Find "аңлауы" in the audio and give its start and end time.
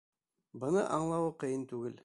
0.97-1.31